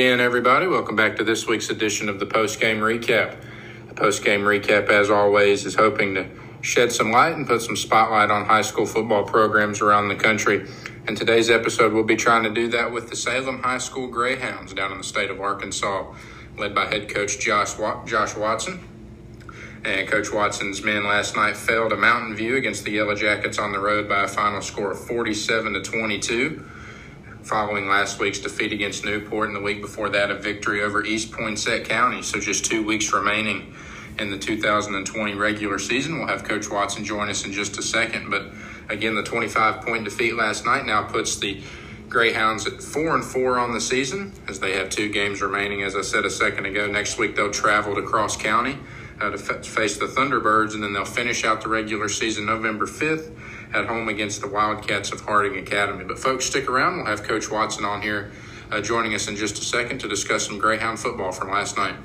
again, 0.00 0.18
everybody. 0.18 0.66
Welcome 0.66 0.96
back 0.96 1.16
to 1.16 1.24
this 1.24 1.46
week's 1.46 1.68
edition 1.68 2.08
of 2.08 2.18
the 2.18 2.24
post 2.24 2.58
game 2.58 2.78
recap. 2.78 3.36
The 3.88 3.92
post 3.92 4.24
game 4.24 4.40
recap, 4.40 4.88
as 4.88 5.10
always, 5.10 5.66
is 5.66 5.74
hoping 5.74 6.14
to 6.14 6.26
shed 6.62 6.90
some 6.90 7.10
light 7.12 7.34
and 7.34 7.46
put 7.46 7.60
some 7.60 7.76
spotlight 7.76 8.30
on 8.30 8.46
high 8.46 8.62
school 8.62 8.86
football 8.86 9.24
programs 9.24 9.82
around 9.82 10.08
the 10.08 10.14
country. 10.14 10.66
And 11.06 11.18
today's 11.18 11.50
episode, 11.50 11.92
we'll 11.92 12.04
be 12.04 12.16
trying 12.16 12.44
to 12.44 12.50
do 12.50 12.68
that 12.68 12.90
with 12.90 13.10
the 13.10 13.14
Salem 13.14 13.62
High 13.62 13.76
School 13.76 14.06
Greyhounds 14.06 14.72
down 14.72 14.90
in 14.90 14.96
the 14.96 15.04
state 15.04 15.28
of 15.28 15.38
Arkansas, 15.38 16.14
led 16.56 16.74
by 16.74 16.86
head 16.86 17.10
coach 17.10 17.38
Josh, 17.38 17.74
Josh 18.06 18.34
Watson. 18.34 18.80
And 19.84 20.08
Coach 20.08 20.32
Watson's 20.32 20.82
men 20.82 21.04
last 21.04 21.36
night 21.36 21.58
fell 21.58 21.90
to 21.90 21.96
Mountain 21.96 22.36
View 22.36 22.56
against 22.56 22.84
the 22.84 22.92
Yellow 22.92 23.14
Jackets 23.14 23.58
on 23.58 23.72
the 23.72 23.78
road 23.78 24.08
by 24.08 24.24
a 24.24 24.28
final 24.28 24.62
score 24.62 24.92
of 24.92 25.06
47 25.06 25.74
to 25.74 25.82
22 25.82 26.64
following 27.50 27.88
last 27.88 28.20
week's 28.20 28.38
defeat 28.38 28.72
against 28.72 29.04
Newport 29.04 29.48
and 29.48 29.56
the 29.56 29.60
week 29.60 29.82
before 29.82 30.08
that 30.08 30.30
a 30.30 30.36
victory 30.36 30.84
over 30.84 31.04
East 31.04 31.32
Poinsett 31.32 31.84
County. 31.84 32.22
So 32.22 32.38
just 32.38 32.64
two 32.64 32.84
weeks 32.86 33.12
remaining 33.12 33.74
in 34.20 34.30
the 34.30 34.38
2020 34.38 35.34
regular 35.34 35.80
season. 35.80 36.16
We'll 36.16 36.28
have 36.28 36.44
Coach 36.44 36.70
Watson 36.70 37.04
join 37.04 37.28
us 37.28 37.44
in 37.44 37.50
just 37.50 37.76
a 37.76 37.82
second. 37.82 38.30
But 38.30 38.52
again, 38.88 39.16
the 39.16 39.24
25 39.24 39.84
point 39.84 40.04
defeat 40.04 40.36
last 40.36 40.64
night 40.64 40.86
now 40.86 41.02
puts 41.02 41.40
the 41.40 41.60
Greyhounds 42.08 42.68
at 42.68 42.80
four 42.80 43.16
and 43.16 43.24
four 43.24 43.58
on 43.58 43.72
the 43.72 43.80
season 43.80 44.32
as 44.46 44.60
they 44.60 44.76
have 44.76 44.88
two 44.88 45.08
games 45.08 45.42
remaining. 45.42 45.82
As 45.82 45.96
I 45.96 46.02
said 46.02 46.24
a 46.24 46.30
second 46.30 46.66
ago, 46.66 46.86
next 46.86 47.18
week 47.18 47.34
they'll 47.34 47.50
travel 47.50 47.96
to 47.96 48.02
Cross 48.02 48.36
County 48.36 48.78
uh, 49.20 49.30
to 49.30 49.34
f- 49.34 49.66
face 49.66 49.96
the 49.96 50.06
Thunderbirds, 50.06 50.74
and 50.74 50.84
then 50.84 50.92
they'll 50.92 51.04
finish 51.04 51.44
out 51.44 51.62
the 51.62 51.68
regular 51.68 52.08
season 52.08 52.46
November 52.46 52.86
5th 52.86 53.36
at 53.72 53.86
home 53.86 54.08
against 54.08 54.40
the 54.40 54.48
Wildcats 54.48 55.12
of 55.12 55.20
Harding 55.20 55.58
Academy. 55.58 56.04
But 56.04 56.18
folks, 56.18 56.46
stick 56.46 56.68
around. 56.68 56.98
We'll 56.98 57.06
have 57.06 57.22
Coach 57.22 57.50
Watson 57.50 57.84
on 57.84 58.02
here 58.02 58.32
uh, 58.70 58.80
joining 58.80 59.14
us 59.14 59.28
in 59.28 59.36
just 59.36 59.58
a 59.58 59.64
second 59.64 59.98
to 59.98 60.08
discuss 60.08 60.46
some 60.46 60.58
Greyhound 60.58 60.98
football 60.98 61.32
from 61.32 61.50
last 61.50 61.76
night. 61.76 61.96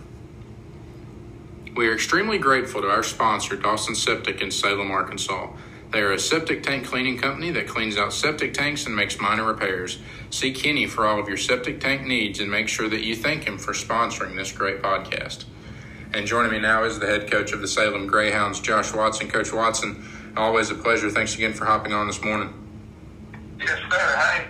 We 1.75 1.87
are 1.87 1.93
extremely 1.93 2.37
grateful 2.37 2.81
to 2.81 2.89
our 2.89 3.03
sponsor, 3.03 3.55
Dawson 3.57 3.95
Septic 3.95 4.41
in 4.41 4.49
Salem, 4.49 4.91
Arkansas. 4.91 5.49
They 5.91 6.01
are 6.01 6.13
a 6.13 6.19
septic 6.19 6.63
tank 6.63 6.85
cleaning 6.87 7.17
company 7.17 7.51
that 7.51 7.67
cleans 7.67 7.97
out 7.97 8.13
septic 8.13 8.53
tanks 8.53 8.85
and 8.85 8.95
makes 8.95 9.19
minor 9.19 9.45
repairs. 9.45 9.99
See 10.29 10.51
Kenny 10.51 10.87
for 10.87 11.05
all 11.05 11.19
of 11.19 11.27
your 11.27 11.37
septic 11.37 11.79
tank 11.79 12.03
needs 12.03 12.39
and 12.39 12.49
make 12.49 12.67
sure 12.67 12.89
that 12.89 13.03
you 13.03 13.15
thank 13.15 13.43
him 13.43 13.57
for 13.57 13.73
sponsoring 13.73 14.35
this 14.35 14.51
great 14.51 14.81
podcast. 14.81 15.45
And 16.13 16.25
joining 16.25 16.51
me 16.51 16.59
now 16.59 16.85
is 16.85 16.99
the 16.99 17.07
head 17.07 17.29
coach 17.29 17.51
of 17.51 17.61
the 17.61 17.67
Salem 17.67 18.07
Greyhounds, 18.07 18.61
Josh 18.61 18.93
Watson. 18.93 19.29
Coach 19.29 19.51
Watson, 19.51 20.05
Always 20.37 20.69
a 20.69 20.75
pleasure. 20.75 21.09
Thanks 21.09 21.35
again 21.35 21.53
for 21.53 21.65
hopping 21.65 21.93
on 21.93 22.07
this 22.07 22.21
morning. 22.21 22.53
Yes, 23.57 23.69
sir. 23.69 24.17
Hey, 24.17 24.47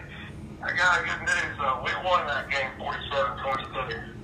I 0.64 0.76
got 0.76 1.06
good 1.06 1.20
news. 1.22 1.60
Uh, 1.60 1.82
we 1.86 1.92
won 2.04 2.26
that 2.26 2.50
game 2.50 2.72
47 2.80 3.38
22. 3.84 4.16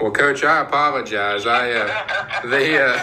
Well, 0.00 0.10
Coach, 0.10 0.42
I 0.42 0.62
apologize. 0.62 1.46
I 1.46 1.70
uh, 1.70 2.46
the 2.48 2.82
uh, 2.82 3.00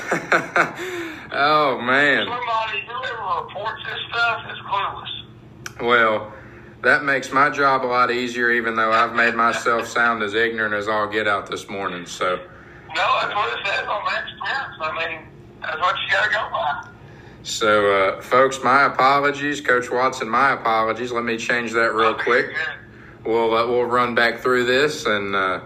oh 1.31 1.81
man. 1.81 2.27
Somebody 2.27 2.85
whoever 2.85 3.45
reports 3.45 3.81
this 3.85 3.99
stuff 4.09 4.51
is 4.51 4.57
clueless. 4.67 5.81
Well, 5.81 6.33
that 6.83 7.05
makes 7.05 7.31
my 7.31 7.49
job 7.49 7.85
a 7.85 7.87
lot 7.87 8.11
easier, 8.11 8.51
even 8.51 8.75
though 8.75 8.91
I've 8.91 9.15
made 9.15 9.35
myself 9.35 9.87
sound 9.87 10.23
as 10.23 10.33
ignorant 10.33 10.73
as 10.73 10.89
all 10.89 11.07
get 11.07 11.27
out 11.27 11.49
this 11.49 11.69
morning. 11.69 12.05
So. 12.05 12.35
No, 12.35 13.19
that's 13.21 13.33
what 13.33 13.57
it 13.57 13.65
says 13.65 13.87
on 13.87 14.03
Max 14.03 14.27
Prince. 14.41 14.77
I 14.81 15.07
mean, 15.07 15.27
that's 15.61 15.79
what 15.79 15.95
you 15.95 16.11
got 16.11 16.25
to 16.25 16.29
go 16.29 16.49
by. 16.51 16.91
So, 17.43 17.91
uh, 17.91 18.21
folks, 18.21 18.63
my 18.63 18.85
apologies. 18.85 19.61
Coach 19.61 19.89
Watson, 19.89 20.29
my 20.29 20.51
apologies. 20.53 21.11
Let 21.11 21.23
me 21.23 21.37
change 21.37 21.73
that 21.73 21.93
real 21.95 22.13
quick. 22.13 22.55
We'll 23.25 23.55
uh, 23.55 23.67
we'll 23.67 23.85
run 23.85 24.13
back 24.15 24.39
through 24.39 24.65
this, 24.65 25.05
and 25.05 25.35
uh, 25.35 25.61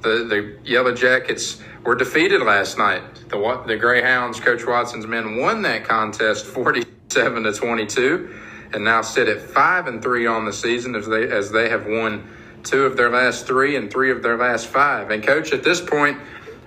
the 0.00 0.24
the 0.24 0.58
Yellow 0.64 0.94
Jackets 0.94 1.62
were 1.84 1.94
defeated 1.94 2.40
last 2.42 2.78
night. 2.78 3.02
The 3.28 3.62
the 3.66 3.76
Greyhounds, 3.76 4.40
Coach 4.40 4.66
Watson's 4.66 5.06
men, 5.06 5.36
won 5.36 5.62
that 5.62 5.84
contest, 5.84 6.46
forty-seven 6.46 7.42
to 7.42 7.52
twenty-two, 7.52 8.34
and 8.72 8.84
now 8.84 9.02
sit 9.02 9.28
at 9.28 9.40
five 9.40 9.86
and 9.86 10.02
three 10.02 10.26
on 10.26 10.46
the 10.46 10.52
season 10.52 10.94
as 10.94 11.06
they 11.06 11.30
as 11.30 11.50
they 11.50 11.68
have 11.68 11.86
won 11.86 12.26
two 12.62 12.84
of 12.84 12.96
their 12.96 13.10
last 13.10 13.46
three 13.46 13.76
and 13.76 13.90
three 13.90 14.10
of 14.10 14.22
their 14.22 14.38
last 14.38 14.66
five. 14.66 15.10
And 15.10 15.22
Coach, 15.22 15.52
at 15.52 15.62
this 15.62 15.80
point, 15.80 16.18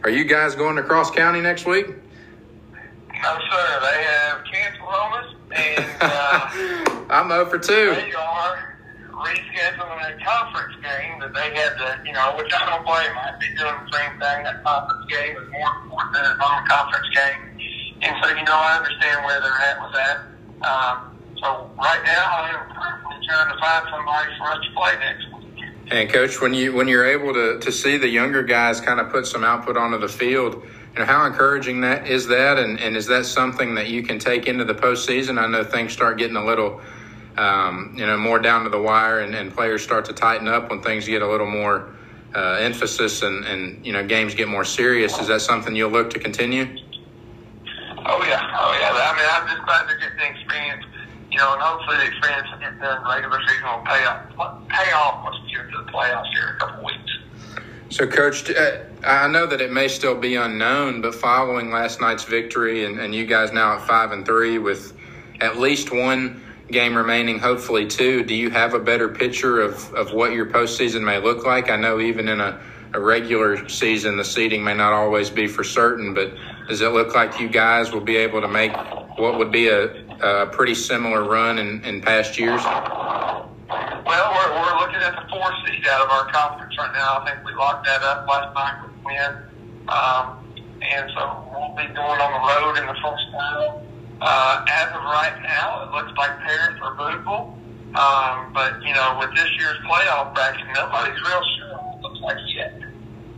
are 0.04 0.10
you 0.10 0.24
guys 0.24 0.54
going 0.56 0.76
to 0.76 0.84
Cross 0.84 1.12
County 1.12 1.42
next 1.42 1.66
week? 1.66 1.88
No, 3.26 3.40
sir. 3.50 3.80
They 3.82 4.04
have 4.06 4.46
canceled 4.46 4.88
on 4.88 5.14
us, 5.18 5.34
and 5.50 5.86
uh, 6.02 7.06
I'm 7.10 7.32
over 7.32 7.58
two. 7.58 7.96
They 7.98 8.14
are 8.14 8.78
rescheduling 9.10 10.14
a 10.14 10.24
conference 10.24 10.76
game 10.84 11.20
that 11.22 11.34
they 11.34 11.50
had 11.58 11.74
to, 11.74 12.06
you 12.06 12.14
know, 12.14 12.36
which 12.38 12.54
I 12.54 12.70
don't 12.70 12.86
blame. 12.86 13.10
I'd 13.18 13.40
be 13.42 13.48
doing 13.58 13.74
the 13.82 13.98
same 13.98 14.12
thing. 14.22 14.44
That 14.46 14.64
conference 14.64 15.10
game 15.10 15.38
is 15.38 15.50
more 15.58 15.74
important 15.82 16.14
than 16.14 16.26
a 16.26 16.38
non-conference 16.38 17.10
game, 17.18 17.42
and 18.04 18.14
so 18.22 18.30
you 18.30 18.46
know 18.46 18.62
I 18.62 18.78
understand 18.78 19.26
where 19.26 19.42
they're 19.42 19.62
at 19.74 19.82
with 19.82 19.94
that. 19.98 20.18
Um, 20.62 21.18
so 21.42 21.72
right 21.82 22.04
now 22.06 22.26
I'm 22.30 23.22
trying 23.26 23.50
to 23.50 23.58
find 23.58 23.86
somebody 23.90 24.38
for 24.38 24.46
us 24.54 24.60
to 24.62 24.72
play 24.78 24.94
next 25.02 25.26
week. 25.34 25.66
And 25.90 26.10
coach, 26.10 26.42
when 26.42 26.54
you 26.54 26.74
when 26.74 26.88
you're 26.88 27.08
able 27.08 27.34
to 27.34 27.58
to 27.60 27.72
see 27.72 27.98
the 27.98 28.08
younger 28.08 28.44
guys 28.44 28.80
kind 28.82 29.00
of 29.00 29.10
put 29.10 29.26
some 29.26 29.44
output 29.44 29.78
onto 29.78 29.98
the 29.98 30.10
field 30.10 30.62
you 30.96 31.02
know, 31.02 31.08
how 31.08 31.26
encouraging 31.26 31.82
that 31.82 32.08
is 32.08 32.26
that, 32.28 32.58
and, 32.58 32.80
and 32.80 32.96
is 32.96 33.06
that 33.08 33.26
something 33.26 33.76
that 33.76 33.90
you 33.90 34.02
can 34.02 34.18
take 34.18 34.48
into 34.48 34.64
the 34.64 34.74
postseason? 34.74 35.38
I 35.38 35.46
know 35.46 35.62
things 35.62 35.92
start 35.92 36.18
getting 36.18 36.38
a 36.38 36.46
little, 36.46 36.80
um, 37.36 37.94
you 37.98 38.06
know, 38.06 38.18
more 38.18 38.40
down 38.40 38.64
to 38.64 38.70
the 38.70 38.82
wire, 38.82 39.20
and, 39.20 39.36
and, 39.36 39.54
players 39.54 39.84
start 39.84 40.06
to 40.06 40.14
tighten 40.14 40.48
up 40.48 40.70
when 40.70 40.82
things 40.82 41.06
get 41.06 41.22
a 41.22 41.28
little 41.28 41.50
more 41.52 41.94
uh, 42.34 42.60
emphasis, 42.62 43.24
and, 43.24 43.44
and 43.44 43.86
you 43.86 43.92
know, 43.92 44.08
games 44.08 44.36
get 44.36 44.48
more 44.48 44.64
serious. 44.64 45.20
Is 45.20 45.28
that 45.28 45.42
something 45.42 45.76
you'll 45.76 45.92
look 45.92 46.12
to 46.12 46.20
continue? 46.20 46.64
Oh 46.64 48.24
yeah, 48.24 48.40
oh 48.58 48.72
yeah. 48.80 48.96
I 48.96 49.12
mean, 49.18 49.28
I'm 49.28 49.48
just 49.50 49.66
glad 49.66 49.88
to 49.90 50.00
get 50.00 50.16
the 50.16 50.30
experience, 50.32 50.86
you 51.30 51.38
know, 51.40 51.54
and 51.54 51.62
hopefully 51.62 51.98
the 51.98 52.08
experience 52.08 52.48
getting 52.58 52.80
the 52.80 53.02
regular 53.04 53.42
season 53.50 53.66
will 53.68 53.84
pay 53.84 54.06
off, 54.06 54.70
pay 54.70 54.92
off 54.94 55.26
once 55.26 55.36
we 55.44 55.52
get 55.52 55.70
to 55.72 55.84
the 55.84 55.92
playoffs 55.92 56.32
here 56.32 56.50
in 56.50 56.56
a 56.56 56.60
couple 56.60 56.86
weeks. 56.86 56.95
So, 57.90 58.08
Coach, 58.08 58.50
uh, 58.50 58.80
I 59.04 59.28
know 59.28 59.46
that 59.46 59.62
it 59.62 59.72
may 59.72 59.88
still 59.88 60.16
be 60.16 60.36
unknown, 60.36 61.02
but 61.02 61.14
following 61.14 61.70
last 61.70 62.02
night's 62.02 62.24
victory 62.24 62.86
and, 62.86 63.00
and 63.00 63.14
you 63.14 63.26
guys 63.28 63.54
now 63.54 63.76
at 63.76 63.86
five 63.86 64.12
and 64.12 64.26
three 64.26 64.58
with 64.58 64.94
at 65.40 65.60
least 65.60 65.94
one 65.94 66.42
game 66.72 66.96
remaining, 66.96 67.38
hopefully 67.38 67.86
two, 67.86 68.24
do 68.24 68.34
you 68.34 68.50
have 68.50 68.74
a 68.74 68.80
better 68.80 69.08
picture 69.08 69.62
of, 69.62 69.94
of 69.94 70.14
what 70.14 70.32
your 70.32 70.48
postseason 70.48 71.04
may 71.04 71.20
look 71.20 71.46
like? 71.46 71.70
I 71.70 71.76
know 71.76 72.00
even 72.00 72.28
in 72.28 72.42
a, 72.42 72.60
a 72.94 73.00
regular 73.00 73.70
season, 73.70 74.18
the 74.18 74.26
seeding 74.26 74.64
may 74.64 74.74
not 74.74 74.92
always 74.92 75.30
be 75.30 75.46
for 75.48 75.64
certain, 75.64 76.16
but 76.16 76.34
does 76.68 76.82
it 76.82 76.92
look 76.92 77.14
like 77.14 77.40
you 77.40 77.48
guys 77.48 77.92
will 77.92 78.02
be 78.02 78.18
able 78.18 78.42
to 78.42 78.48
make 78.48 78.76
what 79.18 79.38
would 79.38 79.52
be 79.52 79.68
a, 79.68 80.06
a 80.22 80.48
pretty 80.48 80.74
similar 80.74 81.24
run 81.24 81.60
in, 81.60 81.84
in 81.86 82.02
past 82.02 82.40
years? 82.40 82.62
At 85.06 85.14
the 85.14 85.30
four 85.30 85.46
seed 85.62 85.86
out 85.86 86.02
of 86.02 86.10
our 86.10 86.26
conference 86.34 86.74
right 86.82 86.90
now. 86.98 87.22
I 87.22 87.30
think 87.30 87.46
we 87.46 87.54
locked 87.54 87.86
that 87.86 88.02
up 88.02 88.26
last 88.26 88.50
night 88.58 88.82
with 88.82 88.98
win. 89.06 89.38
Um, 89.86 90.42
and 90.82 91.06
so 91.14 91.46
we'll 91.54 91.78
be 91.78 91.86
going 91.94 92.18
on 92.18 92.32
the 92.34 92.42
road 92.42 92.74
in 92.82 92.90
the 92.90 92.98
first 93.06 93.30
time. 93.30 93.86
Uh, 94.18 94.66
as 94.66 94.90
of 94.98 95.06
right 95.06 95.38
now, 95.46 95.86
it 95.86 95.94
looks 95.94 96.10
like 96.18 96.34
Paris 96.42 96.82
or 96.82 96.98
Boonville. 96.98 97.54
Um, 97.94 98.50
but, 98.50 98.82
you 98.82 98.98
know, 98.98 99.22
with 99.22 99.30
this 99.38 99.46
year's 99.62 99.78
playoff 99.86 100.34
bracket, 100.34 100.66
nobody's 100.74 101.22
real 101.22 101.46
sure 101.54 101.78
what 101.78 101.94
it 101.94 102.02
looks 102.02 102.22
like 102.26 102.42
yet. 102.50 102.74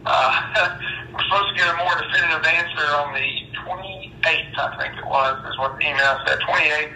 Uh, 0.08 0.80
we're 1.12 1.24
supposed 1.28 1.52
to 1.52 1.56
get 1.60 1.68
a 1.68 1.76
more 1.84 2.00
definitive 2.00 2.48
answer 2.48 2.88
on 3.04 3.12
the 3.12 3.28
28th, 3.60 4.56
I 4.56 4.72
think 4.80 5.04
it 5.04 5.06
was, 5.06 5.36
is 5.52 5.58
what 5.60 5.76
the 5.76 5.84
email 5.84 6.16
said. 6.24 6.40
28th 6.48 6.96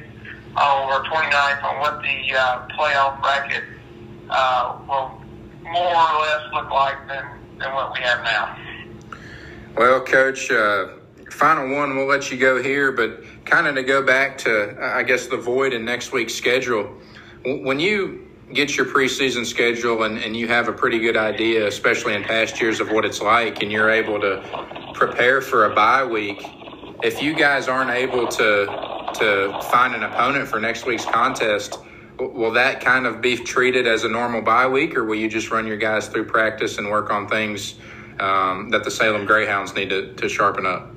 or 0.56 1.04
29th 1.12 1.60
on 1.60 1.80
what 1.84 2.02
the 2.08 2.40
uh, 2.40 2.68
playoff 2.72 3.20
bracket 3.20 3.81
uh, 4.32 4.80
will 4.88 5.22
more 5.64 5.96
or 5.96 6.22
less 6.22 6.42
look 6.54 6.70
like 6.72 7.08
than, 7.08 7.26
than 7.60 7.74
what 7.74 7.94
we 7.94 8.00
have 8.00 8.24
now. 8.24 8.58
Well, 9.78 10.02
Coach, 10.02 10.52
uh, 10.52 10.88
final 11.30 11.76
one, 11.76 11.96
we'll 11.96 12.08
let 12.08 12.32
you 12.32 12.38
go 12.38 12.62
here, 12.62 12.92
but 12.92 13.24
kind 13.46 13.68
of 13.68 13.76
to 13.76 13.84
go 13.84 14.02
back 14.06 14.38
to, 14.40 14.76
I 14.82 15.04
guess, 15.04 15.28
the 15.28 15.38
void 15.38 15.74
in 15.74 15.86
next 15.86 16.12
week's 16.12 16.34
schedule. 16.34 16.92
When 17.46 17.80
you 17.80 18.28
get 18.54 18.76
your 18.76 18.86
preseason 18.86 19.46
schedule 19.46 20.04
and, 20.04 20.18
and 20.18 20.36
you 20.36 20.48
have 20.48 20.68
a 20.68 20.74
pretty 20.74 21.00
good 21.00 21.16
idea, 21.16 21.68
especially 21.68 22.14
in 22.16 22.24
past 22.24 22.60
years, 22.60 22.80
of 22.80 22.92
what 22.92 23.06
it's 23.06 23.22
like, 23.22 23.62
and 23.62 23.72
you're 23.72 23.90
able 23.90 24.20
to 24.20 24.92
prepare 24.94 25.42
for 25.42 25.66
a 25.66 25.74
bye 25.74 26.06
week, 26.06 26.44
if 27.04 27.22
you 27.22 27.34
guys 27.34 27.68
aren't 27.68 27.92
able 27.92 28.28
to 28.28 28.92
to 29.16 29.60
find 29.64 29.94
an 29.94 30.04
opponent 30.04 30.48
for 30.48 30.60
next 30.60 30.86
week's 30.86 31.06
contest, 31.06 31.80
will 32.30 32.52
that 32.52 32.82
kind 32.82 33.06
of 33.06 33.22
be 33.22 33.38
treated 33.38 33.88
as 33.88 34.04
a 34.04 34.10
normal 34.10 34.42
bye 34.42 34.68
week, 34.68 34.96
or 34.96 35.04
will 35.04 35.16
you 35.16 35.30
just 35.30 35.52
run 35.52 35.68
your 35.68 35.78
guys 35.78 36.08
through 36.08 36.26
practice 36.26 36.78
and 36.78 36.90
work 36.90 37.12
on 37.12 37.28
things 37.28 37.76
um, 38.20 38.70
that 38.70 38.84
the 38.84 38.92
Salem 38.92 39.26
Greyhounds 39.26 39.76
need 39.76 39.90
to, 39.90 40.14
to 40.14 40.30
sharpen 40.30 40.66
up? 40.66 40.94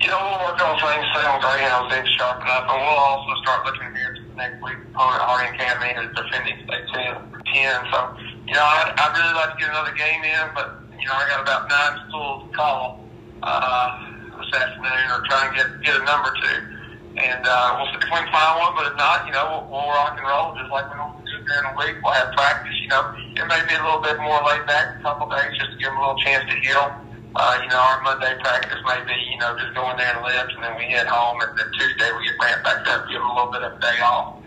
You 0.00 0.08
know, 0.08 0.16
we'll 0.16 0.52
work 0.52 0.60
on 0.60 0.78
things 0.80 1.06
Salem 1.14 1.40
Greyhounds 1.40 1.94
need 1.94 2.04
to 2.04 2.18
sharpen 2.18 2.48
up, 2.48 2.68
and 2.68 2.80
we'll 2.80 3.00
also 3.00 3.42
start 3.42 3.66
looking 3.66 3.94
here 3.94 4.16
next 4.36 4.62
week 4.62 4.76
opponent 4.94 5.22
Harding 5.22 5.54
Academy 5.54 5.92
is 6.00 6.16
defending 6.16 6.56
state 6.64 6.84
10. 6.92 7.30
10. 7.52 7.92
So, 7.92 7.98
you 8.46 8.54
know, 8.54 8.64
I, 8.64 8.92
I 8.96 9.04
really 9.16 9.34
like 9.34 9.52
to 9.52 9.58
get 9.60 9.68
another 9.70 9.92
game 9.92 10.24
in, 10.24 10.44
but 10.54 10.80
you 10.98 11.06
know, 11.06 11.14
I 11.14 11.28
got 11.28 11.40
about 11.42 11.68
nine 11.68 12.08
schools 12.08 12.50
to 12.50 12.56
call 12.56 13.04
uh, 13.42 13.88
this 14.36 14.52
afternoon, 14.52 15.06
or 15.12 15.24
try 15.28 15.48
and 15.48 15.56
get 15.56 15.68
get 15.82 16.00
a 16.00 16.04
number 16.04 16.32
to. 16.32 16.69
And 17.10 17.42
uh, 17.42 17.74
we'll 17.74 17.90
see 17.90 17.98
if 17.98 18.06
we 18.06 18.22
can 18.22 18.30
find 18.30 18.54
one, 18.62 18.72
but 18.78 18.86
if 18.86 18.94
not, 18.94 19.26
you 19.26 19.34
know, 19.34 19.44
we'll, 19.50 19.66
we'll 19.66 19.90
rock 19.90 20.14
and 20.14 20.22
roll 20.22 20.54
just 20.54 20.70
like 20.70 20.86
we 20.86 20.94
normally 20.94 21.26
do 21.26 21.42
during 21.42 21.66
the 21.66 21.74
week. 21.74 21.98
We'll 22.06 22.14
have 22.14 22.30
practice. 22.38 22.78
You 22.78 22.88
know, 22.94 23.02
it 23.34 23.46
may 23.50 23.60
be 23.66 23.74
a 23.74 23.82
little 23.82 23.98
bit 23.98 24.14
more 24.22 24.38
laid 24.46 24.62
back 24.70 24.94
a 24.94 25.02
couple 25.02 25.26
days 25.26 25.50
just 25.58 25.74
to 25.74 25.76
give 25.82 25.90
them 25.90 25.98
a 25.98 26.02
little 26.06 26.22
chance 26.22 26.46
to 26.46 26.56
heal. 26.62 26.86
Uh, 27.34 27.58
you 27.62 27.68
know, 27.70 27.78
our 27.78 28.02
Monday 28.02 28.34
practice 28.42 28.78
may 28.86 29.02
be, 29.06 29.14
you 29.30 29.38
know, 29.38 29.54
just 29.58 29.74
going 29.74 29.98
there 29.98 30.10
and 30.14 30.22
lift, 30.22 30.54
and 30.54 30.62
then 30.62 30.74
we 30.78 30.86
head 30.90 31.06
home, 31.06 31.38
and 31.42 31.50
then 31.58 31.66
Tuesday 31.78 32.10
we 32.14 32.26
get 32.26 32.34
ramped 32.42 32.62
back 32.66 32.82
up, 32.90 33.06
give 33.06 33.22
them 33.22 33.30
a 33.30 33.34
little 33.34 33.52
bit 33.54 33.62
of 33.62 33.74
a 33.74 33.80
day 33.82 33.98
off. 34.02 34.38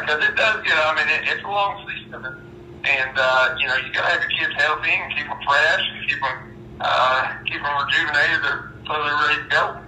Because 0.00 0.20
uh, 0.20 0.28
it 0.28 0.36
does, 0.36 0.56
you 0.64 0.72
know, 0.72 0.88
I 0.88 0.92
mean, 1.00 1.08
it, 1.08 1.22
it's 1.32 1.44
a 1.44 1.48
long 1.48 1.80
season, 1.88 2.20
and, 2.84 3.14
uh, 3.16 3.56
you 3.56 3.68
know, 3.68 3.76
you 3.80 3.88
got 3.92 4.04
to 4.04 4.10
have 4.12 4.20
your 4.20 4.32
kids 4.36 4.52
healthy 4.60 4.92
and 4.92 5.08
keep 5.16 5.28
them 5.28 5.40
fresh, 5.48 5.84
and 5.84 6.00
keep 6.08 6.20
them, 6.20 6.36
uh, 6.80 7.20
keep 7.48 7.60
them 7.60 7.72
rejuvenated 7.72 8.40
so 8.84 8.92
they're 8.92 9.20
ready 9.24 9.40
to 9.40 9.48
go. 9.48 9.83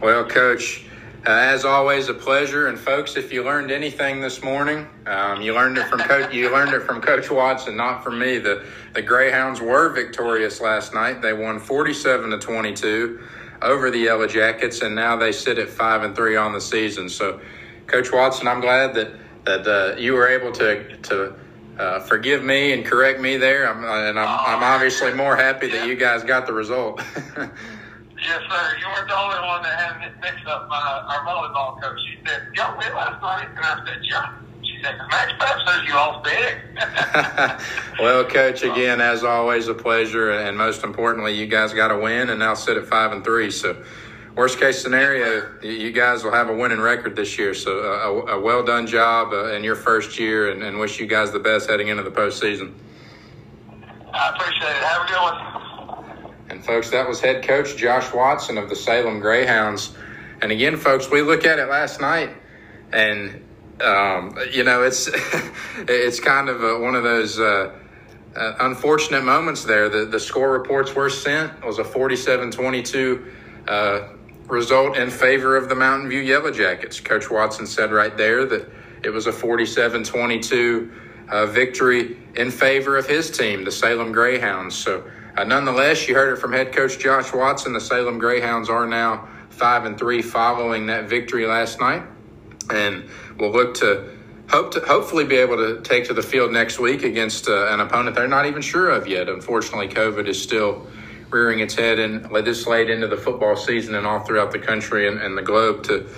Well, 0.00 0.26
Coach, 0.26 0.84
uh, 1.26 1.30
as 1.30 1.64
always, 1.64 2.08
a 2.08 2.14
pleasure. 2.14 2.66
And 2.68 2.78
folks, 2.78 3.16
if 3.16 3.32
you 3.32 3.42
learned 3.42 3.70
anything 3.70 4.20
this 4.20 4.42
morning, 4.42 4.86
um, 5.06 5.40
you 5.40 5.54
learned 5.54 5.78
it 5.78 5.88
from 5.88 6.00
Coach. 6.00 6.34
You 6.34 6.52
learned 6.52 6.74
it 6.74 6.82
from 6.82 7.00
Coach 7.00 7.30
Watson, 7.30 7.76
not 7.76 8.04
from 8.04 8.18
me. 8.18 8.38
The 8.38 8.64
the 8.92 9.00
Greyhounds 9.00 9.60
were 9.60 9.88
victorious 9.88 10.60
last 10.60 10.92
night. 10.92 11.22
They 11.22 11.32
won 11.32 11.58
forty-seven 11.58 12.28
to 12.30 12.38
twenty-two 12.38 13.26
over 13.62 13.90
the 13.90 13.98
Yellow 13.98 14.26
Jackets, 14.26 14.82
and 14.82 14.94
now 14.94 15.16
they 15.16 15.32
sit 15.32 15.58
at 15.58 15.70
five 15.70 16.02
and 16.02 16.14
three 16.14 16.36
on 16.36 16.52
the 16.52 16.60
season. 16.60 17.08
So, 17.08 17.40
Coach 17.86 18.12
Watson, 18.12 18.46
I'm 18.46 18.60
glad 18.60 18.94
that 18.94 19.12
that 19.44 19.66
uh, 19.66 19.96
you 19.96 20.12
were 20.12 20.28
able 20.28 20.52
to 20.52 20.96
to. 20.98 21.34
Uh, 21.78 22.00
forgive 22.00 22.42
me 22.42 22.72
and 22.72 22.86
correct 22.86 23.20
me 23.20 23.36
there, 23.36 23.68
I'm, 23.70 23.84
and 23.84 24.18
I'm, 24.18 24.26
I'm 24.26 24.62
obviously 24.62 25.12
more 25.12 25.36
happy 25.36 25.68
that 25.68 25.86
you 25.86 25.94
guys 25.94 26.24
got 26.24 26.46
the 26.46 26.54
result. 26.54 27.02
Yes, 28.26 28.42
sir. 28.50 28.76
You 28.80 28.86
weren't 28.88 29.06
the 29.08 29.16
only 29.16 29.38
one 29.46 29.62
that 29.62 29.78
had 29.78 30.20
mixed 30.20 30.46
up 30.48 30.68
my, 30.68 30.76
our 30.76 31.24
volleyball 31.24 31.80
coach. 31.80 31.96
She 32.10 32.18
said, 32.26 32.48
y'all 32.54 32.76
win 32.76 32.92
last 32.92 33.22
night? 33.22 33.46
And 33.54 33.64
I 33.64 33.84
said, 33.86 33.98
yeah. 34.02 34.32
She 34.64 34.82
said, 34.82 34.98
MaxPreps 34.98 35.64
says 35.64 35.86
you 35.86 35.94
lost 35.94 36.24
big. 36.24 38.00
well, 38.00 38.24
Coach, 38.24 38.64
again, 38.64 39.00
as 39.00 39.22
always, 39.22 39.68
a 39.68 39.74
pleasure. 39.74 40.32
And 40.32 40.58
most 40.58 40.82
importantly, 40.82 41.34
you 41.34 41.46
guys 41.46 41.72
got 41.72 41.92
a 41.92 41.96
win 41.96 42.30
and 42.30 42.40
now 42.40 42.54
sit 42.54 42.76
at 42.76 42.86
5 42.86 43.12
and 43.12 43.24
3. 43.24 43.50
So, 43.52 43.84
worst 44.34 44.58
case 44.58 44.82
scenario, 44.82 45.48
you 45.62 45.92
guys 45.92 46.24
will 46.24 46.32
have 46.32 46.48
a 46.48 46.54
winning 46.54 46.80
record 46.80 47.14
this 47.14 47.38
year. 47.38 47.54
So, 47.54 47.78
a, 47.78 48.38
a 48.38 48.40
well 48.40 48.64
done 48.64 48.88
job 48.88 49.32
uh, 49.32 49.52
in 49.52 49.62
your 49.62 49.76
first 49.76 50.18
year 50.18 50.50
and, 50.50 50.64
and 50.64 50.80
wish 50.80 50.98
you 50.98 51.06
guys 51.06 51.30
the 51.30 51.38
best 51.38 51.70
heading 51.70 51.88
into 51.88 52.02
the 52.02 52.10
postseason. 52.10 52.74
I 54.12 54.30
appreciate 54.34 54.70
it. 54.70 54.82
Have 54.82 55.04
a 55.04 55.08
good 55.08 55.22
one. 55.22 55.75
And 56.56 56.64
folks, 56.64 56.88
that 56.88 57.06
was 57.06 57.20
head 57.20 57.46
coach 57.46 57.76
Josh 57.76 58.14
Watson 58.14 58.56
of 58.56 58.70
the 58.70 58.76
Salem 58.76 59.20
Greyhounds. 59.20 59.94
And 60.40 60.50
again, 60.50 60.78
folks, 60.78 61.10
we 61.10 61.20
look 61.20 61.44
at 61.44 61.58
it 61.58 61.68
last 61.68 62.00
night, 62.00 62.30
and 62.94 63.44
um, 63.82 64.38
you 64.50 64.64
know, 64.64 64.82
it's 64.82 65.06
it's 65.76 66.18
kind 66.18 66.48
of 66.48 66.64
a, 66.64 66.80
one 66.80 66.94
of 66.94 67.02
those 67.02 67.38
uh, 67.38 67.78
uh, 68.34 68.54
unfortunate 68.60 69.22
moments 69.22 69.64
there. 69.64 69.90
The 69.90 70.06
the 70.06 70.18
score 70.18 70.50
reports 70.50 70.94
were 70.94 71.10
sent 71.10 71.52
it 71.58 71.66
was 71.66 71.78
a 71.78 71.84
47-22 71.84 73.34
uh, 73.68 74.08
result 74.46 74.96
in 74.96 75.10
favor 75.10 75.58
of 75.58 75.68
the 75.68 75.74
Mountain 75.74 76.08
View 76.08 76.20
Yellow 76.20 76.50
Jackets. 76.50 77.00
Coach 77.00 77.30
Watson 77.30 77.66
said 77.66 77.92
right 77.92 78.16
there 78.16 78.46
that 78.46 78.66
it 79.04 79.10
was 79.10 79.26
a 79.26 79.32
47-22 79.32 80.90
uh, 81.28 81.44
victory 81.44 82.16
in 82.34 82.50
favor 82.50 82.96
of 82.96 83.06
his 83.06 83.30
team, 83.30 83.62
the 83.64 83.70
Salem 83.70 84.10
Greyhounds. 84.10 84.74
So 84.74 85.04
uh, 85.36 85.44
nonetheless, 85.44 86.08
you 86.08 86.14
heard 86.14 86.32
it 86.32 86.40
from 86.40 86.52
head 86.52 86.72
coach 86.72 86.98
Josh 86.98 87.32
Watson. 87.32 87.72
The 87.72 87.80
Salem 87.80 88.18
Greyhounds 88.18 88.70
are 88.70 88.86
now 88.86 89.28
five 89.50 89.84
and 89.84 89.98
three 89.98 90.22
following 90.22 90.86
that 90.86 91.08
victory 91.08 91.46
last 91.46 91.80
night, 91.80 92.02
and 92.70 93.08
we'll 93.38 93.52
look 93.52 93.74
to 93.74 94.16
hope 94.48 94.72
to 94.72 94.80
hopefully 94.80 95.24
be 95.24 95.36
able 95.36 95.56
to 95.56 95.80
take 95.82 96.04
to 96.04 96.14
the 96.14 96.22
field 96.22 96.52
next 96.52 96.78
week 96.78 97.02
against 97.02 97.48
uh, 97.48 97.66
an 97.68 97.80
opponent 97.80 98.14
they're 98.14 98.28
not 98.28 98.46
even 98.46 98.62
sure 98.62 98.90
of 98.90 99.06
yet. 99.06 99.28
Unfortunately, 99.28 99.88
COVID 99.88 100.26
is 100.26 100.40
still 100.40 100.86
rearing 101.30 101.60
its 101.60 101.74
head 101.74 101.98
and 101.98 102.24
this 102.46 102.66
late 102.66 102.88
into 102.88 103.08
the 103.08 103.16
football 103.16 103.56
season 103.56 103.94
and 103.94 104.06
all 104.06 104.20
throughout 104.20 104.52
the 104.52 104.58
country 104.58 105.08
and, 105.08 105.20
and 105.20 105.36
the 105.36 105.42
globe 105.42 105.82
to. 105.84 106.08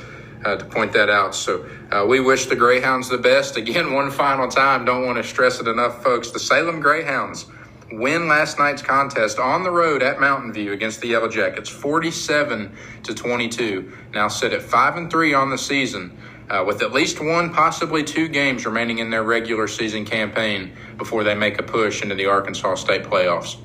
Uh, 0.45 0.55
to 0.55 0.65
point 0.67 0.93
that 0.93 1.11
out. 1.11 1.35
So 1.35 1.69
uh, 1.91 2.07
we 2.07 2.21
wish 2.21 2.47
the 2.47 2.55
Greyhounds 2.55 3.09
the 3.09 3.19
best. 3.19 3.57
Again, 3.57 3.93
one 3.93 4.09
final 4.09 4.47
time, 4.47 4.85
don't 4.85 5.05
want 5.05 5.19
to 5.19 5.25
stress 5.25 5.59
it 5.59 5.67
enough, 5.67 6.01
folks. 6.01 6.31
The 6.31 6.39
Salem 6.39 6.79
Greyhounds 6.79 7.47
win 7.93 8.29
last 8.29 8.59
night's 8.59 8.83
contest 8.83 9.39
on 9.39 9.63
the 9.63 9.71
road 9.71 10.03
at 10.03 10.21
Mountain 10.21 10.53
View 10.53 10.73
against 10.73 11.01
the 11.01 11.09
Yellow 11.09 11.29
Jackets, 11.29 11.69
47 11.69 12.75
to 13.05 13.15
22. 13.15 13.93
Now 14.13 14.29
sit 14.29 14.53
at 14.53 14.63
five 14.63 14.97
and 14.97 15.11
three 15.11 15.35
on 15.35 15.51
the 15.51 15.59
season, 15.59 16.17
uh, 16.51 16.65
with 16.67 16.83
at 16.83 16.93
least 16.93 17.23
one, 17.23 17.53
possibly 17.53 18.05
two 18.05 18.29
games 18.29 18.67
remaining 18.67 18.99
in 18.99 19.11
their 19.11 19.23
regular 19.23 19.69
season 19.69 20.05
campaign 20.05 20.73
before 20.97 21.25
they 21.25 21.35
make 21.35 21.59
a 21.59 21.63
push 21.63 22.03
into 22.03 22.15
the 22.15 22.27
Arkansas 22.27 22.77
State 22.77 23.05
playoffs. 23.05 23.57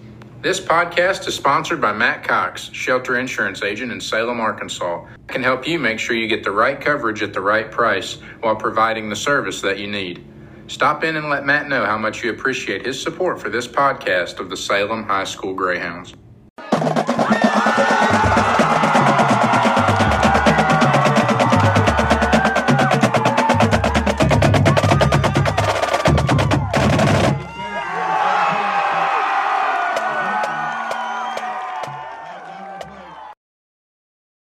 This 0.42 0.60
podcast 0.60 1.26
is 1.26 1.36
sponsored 1.36 1.80
by 1.80 1.94
Matt 1.94 2.26
Cox, 2.26 2.70
shelter 2.74 3.18
insurance 3.18 3.64
agent 3.64 3.94
in 3.94 4.02
Salem, 4.02 4.42
Arkansas. 4.42 5.06
can 5.28 5.42
help 5.42 5.66
you 5.66 5.80
make 5.80 6.00
sure 6.00 6.18
you 6.18 6.28
get 6.28 6.44
the 6.44 6.52
right 6.52 6.80
coverage 6.80 7.24
at 7.24 7.32
the 7.32 7.40
right 7.40 7.72
price 7.72 8.18
while 8.42 8.56
providing 8.56 9.08
the 9.08 9.16
service 9.16 9.62
that 9.62 9.80
you 9.80 9.88
need. 9.88 10.26
Stop 10.68 11.04
in 11.04 11.16
and 11.18 11.30
let 11.30 11.46
Matt 11.46 11.68
know 11.68 11.86
how 11.86 11.98
much 11.98 12.24
you 12.24 12.32
appreciate 12.32 12.86
his 12.86 13.02
support 13.02 13.40
for 13.42 13.50
this 13.50 13.68
podcast 13.68 14.40
of 14.40 14.50
the 14.50 14.58
Salem 14.58 15.04
High 15.04 15.26
School 15.26 15.54
Greyhounds. 15.54 16.14